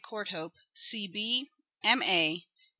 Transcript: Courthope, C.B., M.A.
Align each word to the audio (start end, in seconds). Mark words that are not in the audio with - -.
Courthope, 0.03 0.55
C.B., 0.73 1.51
M.A. 1.83 2.47